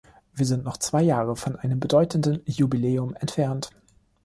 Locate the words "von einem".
1.35-1.79